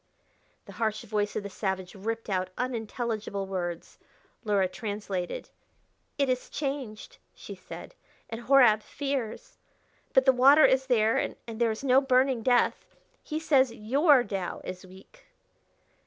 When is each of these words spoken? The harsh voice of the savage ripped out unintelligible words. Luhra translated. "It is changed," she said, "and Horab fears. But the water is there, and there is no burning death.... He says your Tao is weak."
The 0.65 0.71
harsh 0.81 1.03
voice 1.03 1.35
of 1.35 1.43
the 1.43 1.49
savage 1.51 1.93
ripped 1.93 2.27
out 2.27 2.49
unintelligible 2.57 3.45
words. 3.45 3.99
Luhra 4.43 4.67
translated. 4.67 5.51
"It 6.17 6.27
is 6.27 6.49
changed," 6.49 7.19
she 7.35 7.53
said, 7.53 7.93
"and 8.27 8.41
Horab 8.41 8.81
fears. 8.81 9.59
But 10.13 10.25
the 10.25 10.33
water 10.33 10.65
is 10.65 10.87
there, 10.87 11.17
and 11.19 11.35
there 11.45 11.69
is 11.69 11.83
no 11.83 12.01
burning 12.01 12.41
death.... 12.41 12.95
He 13.21 13.39
says 13.39 13.71
your 13.73 14.23
Tao 14.23 14.61
is 14.63 14.87
weak." 14.87 15.27